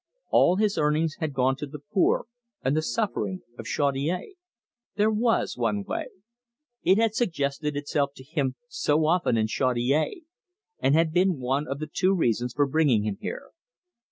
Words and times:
All 0.31 0.55
his 0.55 0.79
earnings 0.79 1.17
had 1.19 1.31
gone 1.31 1.55
to 1.57 1.67
the 1.67 1.77
poor 1.93 2.25
and 2.63 2.75
the 2.75 2.81
suffering 2.81 3.43
of 3.59 3.67
Chaudiere. 3.67 4.33
There 4.95 5.11
was 5.11 5.55
one 5.59 5.83
way. 5.83 6.07
It 6.81 6.97
had 6.97 7.13
suggested 7.13 7.77
itself 7.77 8.13
to 8.15 8.23
him 8.23 8.55
so 8.67 9.05
often 9.05 9.37
in 9.37 9.45
Chaudiere, 9.45 10.23
and 10.79 10.95
had 10.95 11.13
been 11.13 11.37
one 11.39 11.67
of 11.67 11.77
the 11.77 11.85
two 11.85 12.15
reasons 12.15 12.51
for 12.55 12.65
bringing 12.65 13.03
him 13.03 13.19
here. 13.21 13.51